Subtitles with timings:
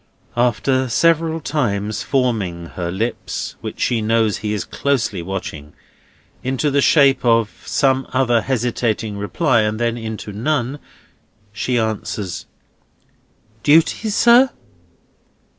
[0.35, 5.73] After several times forming her lips, which she knows he is closely watching,
[6.43, 10.79] into the shape of some other hesitating reply, and then into none,
[11.53, 12.47] she answers:
[13.61, 14.49] "Duty, sir?"